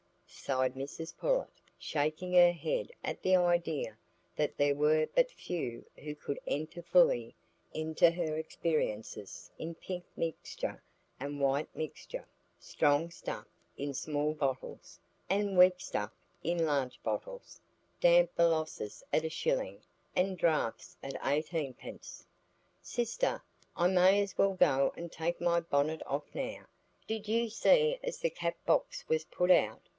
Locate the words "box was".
28.65-29.25